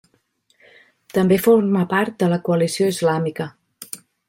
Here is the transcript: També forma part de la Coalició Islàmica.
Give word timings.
També 1.17 1.37
forma 1.43 1.85
part 1.93 2.17
de 2.23 2.31
la 2.33 2.41
Coalició 2.49 2.89
Islàmica. 2.95 3.51